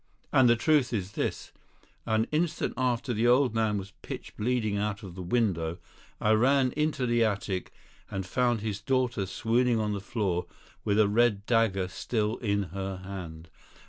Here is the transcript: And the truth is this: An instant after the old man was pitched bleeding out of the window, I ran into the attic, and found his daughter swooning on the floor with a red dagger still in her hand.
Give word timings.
And 0.33 0.49
the 0.49 0.55
truth 0.55 0.93
is 0.93 1.11
this: 1.11 1.51
An 2.07 2.25
instant 2.31 2.73
after 2.75 3.13
the 3.13 3.27
old 3.27 3.53
man 3.53 3.77
was 3.77 3.93
pitched 4.01 4.35
bleeding 4.35 4.75
out 4.75 5.03
of 5.03 5.13
the 5.13 5.21
window, 5.21 5.77
I 6.19 6.31
ran 6.31 6.71
into 6.71 7.05
the 7.05 7.23
attic, 7.23 7.71
and 8.09 8.25
found 8.25 8.61
his 8.61 8.81
daughter 8.81 9.27
swooning 9.27 9.79
on 9.79 9.93
the 9.93 9.99
floor 10.01 10.47
with 10.83 10.99
a 10.99 11.07
red 11.07 11.45
dagger 11.45 11.87
still 11.87 12.37
in 12.37 12.63
her 12.73 12.97
hand. 13.03 13.51